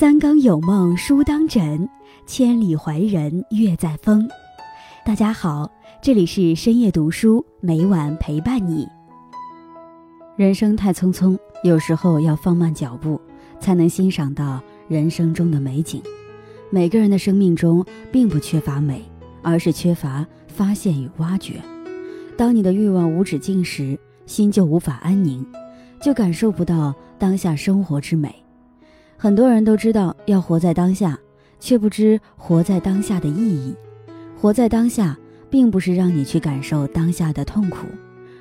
[0.00, 1.86] 三更有梦书当枕，
[2.24, 4.26] 千里怀人月在风。
[5.04, 8.88] 大家好，这里是深夜读书，每晚陪伴你。
[10.36, 13.20] 人生太匆匆，有时候要放慢脚步，
[13.60, 14.58] 才能欣赏到
[14.88, 16.02] 人生中的美景。
[16.70, 19.04] 每个人的生命中并不缺乏美，
[19.42, 21.60] 而是缺乏发现与挖掘。
[22.38, 25.46] 当你的欲望无止境时，心就无法安宁，
[26.00, 28.39] 就感受不到当下生活之美。
[29.22, 31.20] 很多人都知道要活在当下，
[31.58, 33.76] 却不知活在当下的意义。
[34.34, 35.14] 活在当下，
[35.50, 37.86] 并不是让你去感受当下的痛苦，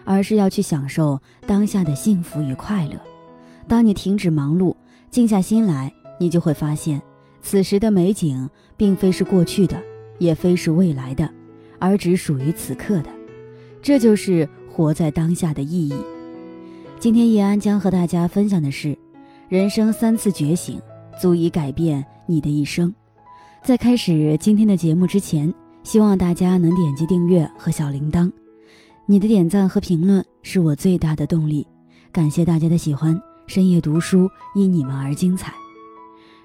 [0.06, 2.94] 而是要去享受当下的幸福与快乐。
[3.68, 4.74] 当你停止忙碌，
[5.12, 7.02] 静下心来，你就会发现，
[7.42, 9.76] 此时的美景并非是过去的，
[10.18, 11.30] 也非是未来的，
[11.78, 13.10] 而只属于此刻的。
[13.82, 15.94] 这就是活在当下的意义。
[17.02, 18.98] 今天叶安将和大家分享的是。
[19.50, 20.80] 人生三次觉醒，
[21.20, 22.94] 足以改变你的一生。
[23.64, 28.32] 在开始今天的节目之前，希望大家能点击订阅和小铃铛。
[29.08, 31.66] 你的点赞和评论是我最大的动力。
[32.12, 35.52] 感谢大家的喜欢，深夜读书因你们而精彩。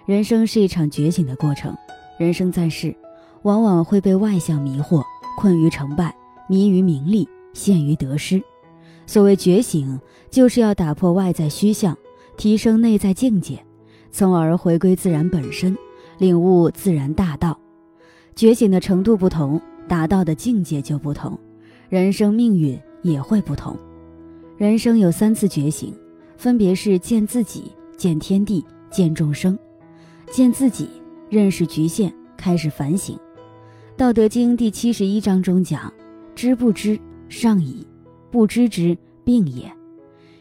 [0.06, 1.77] 人生是一场觉醒的过程。
[2.19, 2.97] 人生在世，
[3.42, 5.02] 往往会被外向迷惑，
[5.36, 6.16] 困于成败，
[6.48, 8.42] 迷于名利，陷于得失。
[9.06, 11.94] 所谓觉醒，就是要打破外在虚像。
[12.37, 13.59] 提升内在境界，
[14.11, 15.77] 从而回归自然本身，
[16.19, 17.59] 领悟自然大道。
[18.35, 21.39] 觉醒的程度不同，达到的境界就不同，
[21.89, 23.77] 人生命运也会不同。
[24.57, 25.95] 人生有三次觉醒，
[26.37, 29.59] 分别是见自己、见天地、见众生。
[30.31, 30.89] 见自己，
[31.29, 33.17] 认识局限，开始反省。
[33.97, 35.93] 《道德经》第七十一章中讲
[36.35, 37.87] ：“知不知，上矣；
[38.31, 39.71] 不知之，病也。”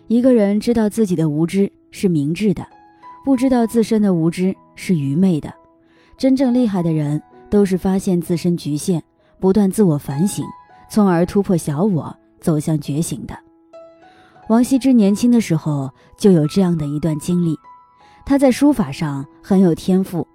[0.07, 1.71] 一个人知道自己的无知。
[1.93, 2.67] 是明智的，
[3.23, 5.53] 不知道自身的无知是愚昧的。
[6.17, 9.01] 真正厉害的人，都是发现自身局限，
[9.39, 10.43] 不断自我反省，
[10.89, 13.37] 从而突破小我，走向觉醒的。
[14.49, 17.55] 王羲之年轻的时候就有这样的一段经历，
[18.25, 20.27] 他在书法上很有天赋，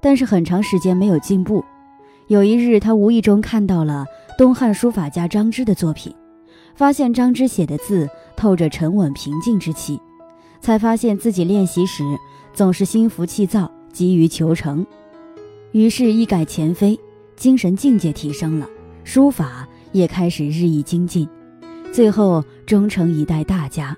[0.00, 1.64] 但是很长时间没有进步。
[2.28, 4.04] 有一日，他无意中看到了
[4.36, 6.14] 东汉书法家张芝的作品，
[6.74, 9.98] 发现张芝写的字透着沉稳平静之气。
[10.60, 12.02] 才发现自己练习时
[12.52, 14.84] 总是心浮气躁，急于求成，
[15.72, 16.98] 于是一改前非，
[17.36, 18.68] 精神境界提升了，
[19.04, 21.28] 书法也开始日益精进，
[21.92, 23.96] 最后终成一代大家。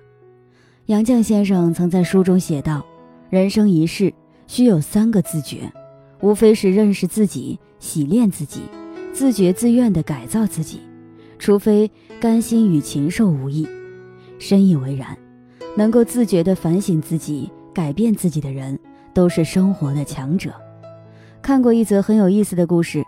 [0.86, 2.84] 杨绛先生曾在书中写道
[3.30, 4.12] ：“人生一世，
[4.46, 5.72] 需有三个自觉，
[6.20, 8.62] 无非是认识自己、洗练自己、
[9.12, 10.80] 自觉自愿地改造自己，
[11.38, 13.68] 除非甘心与禽兽无异。”
[14.40, 15.16] 深以为然。
[15.76, 18.78] 能够自觉地反省自己、改变自己的人，
[19.12, 20.52] 都是生活的强者。
[21.40, 23.04] 看过一则很有意思的故事：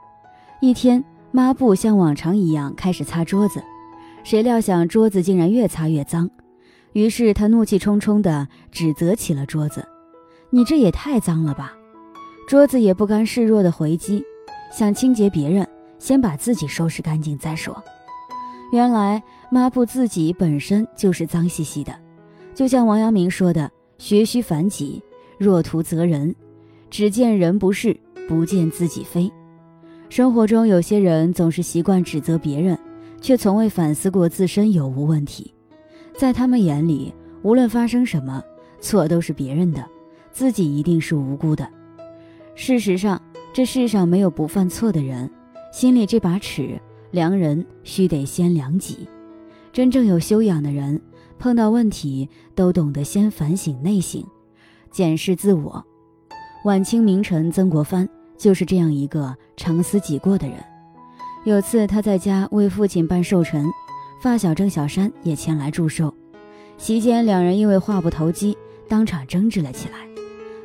[0.60, 3.62] 一天，抹布像往常一样开始擦桌子，
[4.22, 6.30] 谁料想桌子竟然越擦越脏，
[6.92, 9.86] 于是他怒气冲冲地指责起了桌子
[10.50, 11.72] ：“你这也太脏了吧！”
[12.48, 14.24] 桌子也不甘示弱地回击
[14.72, 15.66] ：“想清洁别人，
[15.98, 17.82] 先把自己收拾干净再说。”
[18.72, 19.20] 原来
[19.50, 21.92] 抹布自己本身就是脏兮兮的。
[22.54, 25.02] 就像王阳明说的：“学须反己，
[25.38, 26.34] 若图责人，
[26.90, 27.96] 只见人不是，
[28.28, 29.30] 不见自己非。”
[30.10, 32.78] 生活中有些人总是习惯指责别人，
[33.20, 35.54] 却从未反思过自身有无问题。
[36.16, 38.42] 在他们眼里，无论发生什么，
[38.80, 39.86] 错都是别人的，
[40.32, 41.66] 自己一定是无辜的。
[42.56, 43.22] 事实上，
[43.52, 45.30] 这世上没有不犯错的人，
[45.72, 46.78] 心里这把尺
[47.12, 49.08] 量人，须得先量己。
[49.72, 51.00] 真正有修养的人。
[51.40, 54.22] 碰到问题都懂得先反省内省，
[54.90, 55.82] 检视自我。
[56.66, 58.06] 晚清名臣曾国藩
[58.36, 60.56] 就是这样一个常思己过的人。
[61.44, 63.64] 有次他在家为父亲办寿辰，
[64.22, 66.14] 发小郑小山也前来祝寿。
[66.76, 70.06] 席间两人因为话不投机，当场争执了起来。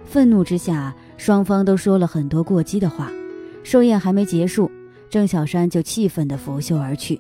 [0.04, 3.10] 愤怒之下，双方都说了很多过激的话。
[3.64, 4.70] 寿宴还没结束，
[5.10, 7.18] 郑小山就气愤地拂袖而去。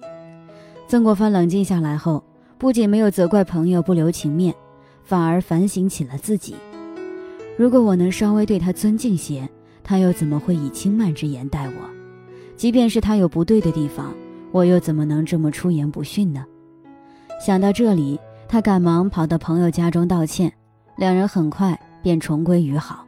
[0.89, 2.21] 曾国藩冷静下来后。
[2.57, 4.53] 不仅没有责怪朋友不留情面，
[5.03, 6.55] 反而反省起了自己。
[7.57, 9.47] 如果我能稍微对他尊敬些，
[9.83, 11.73] 他又怎么会以轻慢之言待我？
[12.55, 14.13] 即便是他有不对的地方，
[14.51, 16.45] 我又怎么能这么出言不逊呢？
[17.45, 18.17] 想到这里，
[18.47, 20.51] 他赶忙跑到朋友家中道歉，
[20.97, 23.05] 两人很快便重归于好。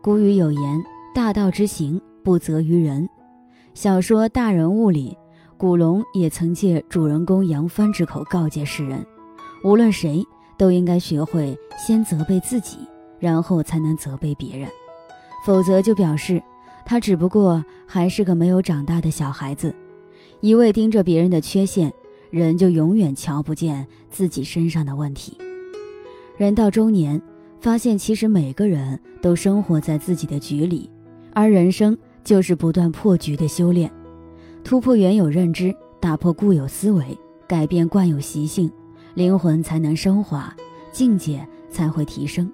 [0.00, 3.08] 古语有言：“大道之行，不责于人。”
[3.74, 5.16] 小说《大人物》里。
[5.60, 9.04] 古龙也曾借主人公杨帆之口告诫世人：
[9.62, 10.26] 无论谁
[10.56, 12.78] 都应该学会先责备自己，
[13.18, 14.66] 然后才能责备别人。
[15.44, 16.42] 否则就表示
[16.86, 19.74] 他只不过还是个没有长大的小孩子。
[20.40, 21.92] 一味盯着别人的缺陷，
[22.30, 25.36] 人就永远瞧不见自己身上的问题。
[26.38, 27.20] 人到中年，
[27.60, 30.88] 发现其实每个人都生活在自己的局里，
[31.34, 33.92] 而人生就是不断破局的修炼，
[34.62, 38.70] 突破原有认知，打破固有思维，改变惯有习性，
[39.14, 40.54] 灵魂才能升华，
[40.92, 42.50] 境界才会提升。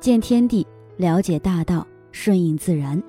[0.00, 0.66] 见天地，
[0.96, 2.98] 了解大道，顺应自然。《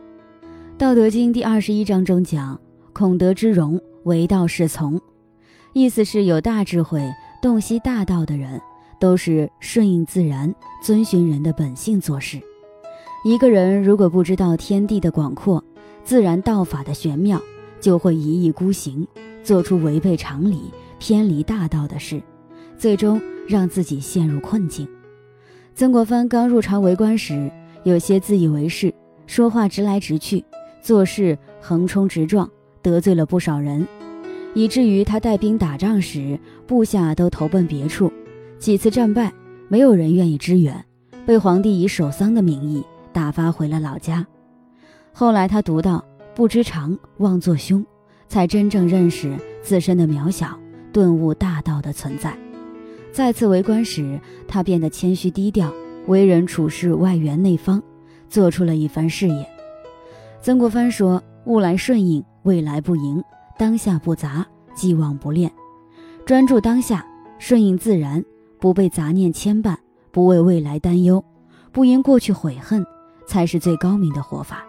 [0.78, 2.60] 道德经》第二十一章中讲。
[2.94, 5.02] 孔德之容，为道是从，
[5.74, 7.12] 意思是有大智慧、
[7.42, 8.62] 洞悉大道的人，
[9.02, 12.40] 都是顺应自然、遵循人的本性做事。
[13.26, 15.62] 一个人如果不知道天地的广阔、
[16.06, 17.42] 自然道法的玄妙，
[17.86, 19.08] 就会一意孤行，
[19.44, 20.60] 做出违背常理、
[20.98, 22.20] 偏离大道的事，
[22.80, 24.88] 最终让自己陷入困境。
[25.76, 27.52] 曾国藩刚入朝为官时，
[27.84, 28.92] 有些自以为是，
[29.28, 30.44] 说话直来直去，
[30.82, 32.50] 做事横冲直撞。
[32.82, 33.88] 得罪了不少人，
[34.56, 38.12] 以至于他带兵打仗时，部下都投奔别处，
[38.58, 39.32] 几次战败，
[39.68, 40.84] 没有人愿意支援，
[41.24, 42.84] 被皇帝以守丧的名义
[43.14, 44.26] 打发回了老家。
[45.14, 46.04] 后来他读到
[46.36, 47.84] “不知常，妄作凶”，
[48.28, 50.60] 才真正认识自身的渺小，
[50.92, 52.38] 顿悟大道的存在。
[53.12, 55.74] 再次为官时，他变得谦虚低调，
[56.08, 57.82] 为人处事外圆内方，
[58.30, 59.48] 做出了一番事业。
[60.42, 63.24] 曾国藩说：“物来顺应。”未来不迎，
[63.58, 64.46] 当下不杂，
[64.76, 65.52] 既往不恋，
[66.28, 67.04] 专注当下，
[67.40, 68.24] 顺应自然，
[68.60, 69.76] 不被杂念牵绊，
[70.12, 71.26] 不为未来担忧，
[71.72, 72.86] 不因过去悔恨，
[73.26, 74.64] 才是最高明的活法。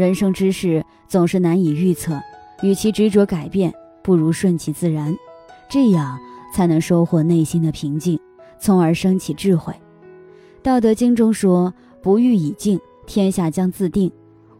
[0.00, 2.18] 人生之事总是难以预测，
[2.62, 3.70] 与其执着改变，
[4.02, 5.14] 不如顺其自然，
[5.68, 6.18] 这样
[6.54, 8.18] 才能收获内心的平静，
[8.58, 9.74] 从而升起智慧。
[10.62, 14.10] 道德经中说：“不欲以静，天下将自定；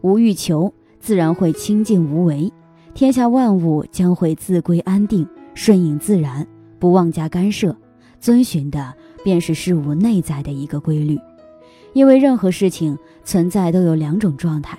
[0.01, 0.71] 无欲求。”
[1.01, 2.53] 自然会清净无为，
[2.93, 6.45] 天下万物将会自归安定，顺应自然，
[6.77, 7.75] 不妄加干涉，
[8.19, 8.93] 遵循的
[9.23, 11.17] 便是事物内在的一个规律。
[11.93, 14.77] 因为任何事情存在都有两种状态，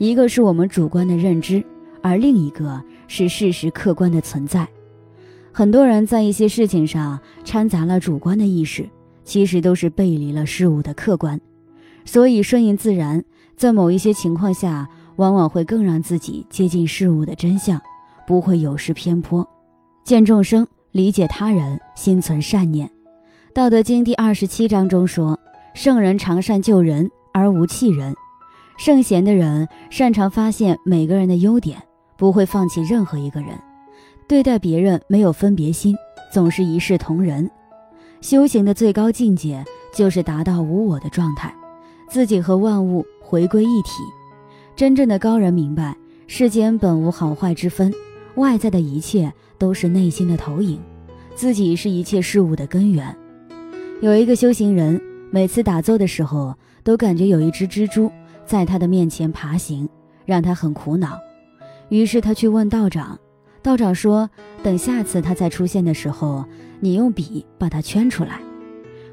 [0.00, 1.62] 一个是我们主观的认知，
[2.02, 4.66] 而另一个是事实客观的存在。
[5.52, 8.88] 很多人在一些事情上掺杂了主观的意识，
[9.24, 11.38] 其实都是背离了事物的客观。
[12.06, 13.22] 所以顺应自然，
[13.56, 14.88] 在某一些情况下。
[15.16, 17.78] 往往会更让自己接近事物的真相，
[18.26, 19.46] 不会有失偏颇，
[20.02, 22.88] 见众生，理解他人，心存善念。
[23.52, 25.38] 《道德经》第二十七章中说
[25.74, 28.14] ：“圣人常善救人而无弃人。”
[28.80, 31.76] 圣贤的人擅长发现每个人的优点，
[32.16, 33.50] 不会放弃任何一个人，
[34.26, 35.94] 对待别人没有分别心，
[36.32, 37.50] 总是一视同仁。
[38.22, 39.62] 修行的最高境界
[39.92, 41.54] 就是达到无我的状态，
[42.08, 43.90] 自己和万物回归一体。
[44.74, 45.94] 真正的高人明白，
[46.26, 47.92] 世间本无好坏之分，
[48.36, 50.80] 外在的一切都是内心的投影，
[51.34, 53.14] 自己是一切事物的根源。
[54.00, 54.98] 有一个修行人，
[55.30, 58.10] 每次打坐的时候，都感觉有一只蜘蛛
[58.50, 59.88] 在他的面前爬行，
[60.24, 61.20] 让他很苦恼。
[61.88, 63.16] 于是他去问道长，
[63.62, 64.28] 道长说
[64.60, 66.44] ：“等下次他再出现的时候，
[66.80, 68.40] 你用笔把它圈出来。”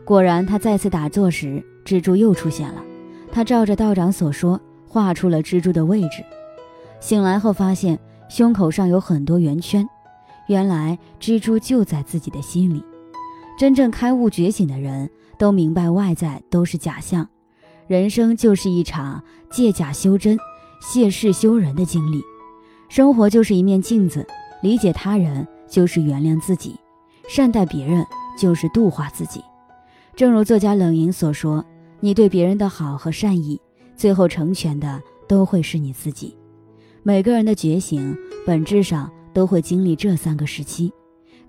[0.04, 2.84] 果然，他再次打坐时，蜘蛛又出现了。
[3.32, 4.60] 他照着道长所说。
[4.90, 6.24] 画出了蜘蛛的位置，
[7.00, 9.88] 醒来后发现胸口上有很多圆圈，
[10.48, 12.84] 原来蜘蛛就在自己的心里。
[13.60, 17.30] 真正开悟觉醒的人都明白，外在都是假象，
[17.88, 20.38] 人生就是一场借假修真、
[20.92, 22.22] 借势修人的经历。
[22.90, 24.26] 生活就是一面镜子，
[24.62, 26.76] 理解他人就是原谅自己，
[27.30, 28.06] 善待别人
[28.38, 29.42] 就是度化自己。
[30.16, 31.64] 正如作家冷莹所说
[32.02, 33.60] ：“你对别人的好和善意。”
[33.96, 36.38] 最后成全的都会是你自己。
[37.02, 38.16] 每个人的觉醒
[38.46, 40.94] 本质上都会经历这三个时期：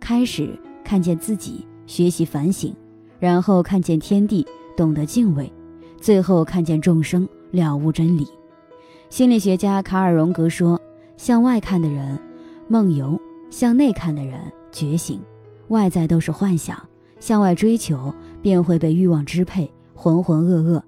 [0.00, 2.72] 开始看见自己，学习反省；
[3.18, 5.44] 然后看见天地，懂得敬畏；
[6.00, 8.26] 最后看见众生，了悟真理。
[9.10, 10.80] 心理学家卡尔·荣格说
[11.16, 12.18] ：“向外看的人
[12.68, 13.18] 梦游，
[13.50, 14.40] 向内看的人
[14.70, 15.20] 觉醒。
[15.68, 16.78] 外在都是幻想，
[17.20, 20.82] 向外追求便会被欲望支配，浑浑噩噩。”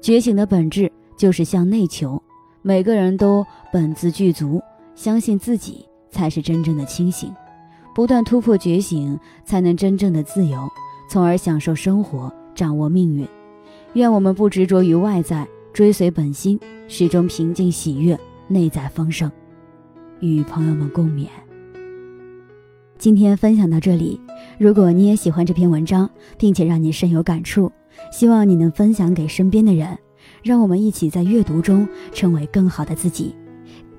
[0.00, 2.22] 觉醒的本质就是向内求，
[2.62, 4.62] 每个人都本自具足，
[4.94, 7.32] 相信自己才是真正的清醒，
[7.94, 10.68] 不断突破觉醒，才能真正的自由，
[11.08, 13.26] 从而享受生活，掌握命运。
[13.94, 16.58] 愿我们不执着于外在，追随本心，
[16.88, 19.30] 始终平静喜悦，内在丰盛。
[20.18, 21.28] 与朋友们共勉。
[22.98, 24.20] 今天分享到这里，
[24.58, 27.70] 如果你也喜欢这篇文章，并且让你深有感触。
[28.10, 29.96] 希望你能分享给身边的人，
[30.42, 33.32] 让我们一起在阅读中成为更好的自己。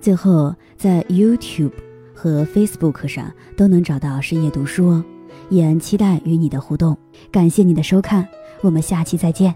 [0.01, 1.71] 最后，在 YouTube
[2.13, 5.05] 和 Facebook 上都能找到深夜读书哦，
[5.49, 6.97] 也期待与你的互动。
[7.31, 8.27] 感谢你的收看，
[8.61, 9.55] 我们下期再见。